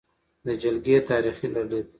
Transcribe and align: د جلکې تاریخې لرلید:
د 0.45 0.47
جلکې 0.61 0.95
تاریخې 1.09 1.47
لرلید: 1.53 1.87